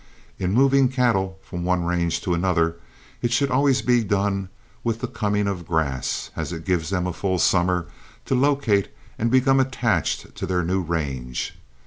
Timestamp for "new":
10.63-10.81